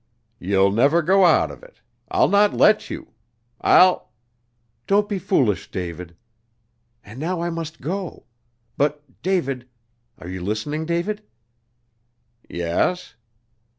[0.39, 1.79] "You'll never go out of it.
[2.09, 3.13] I'll not let you.
[3.61, 4.09] I'll"
[4.87, 6.15] "Don't be foolish, David.
[7.05, 8.25] And now I must go.
[8.77, 9.67] But, David
[10.17, 11.21] are you listening, David?"
[12.49, 13.13] "Yes."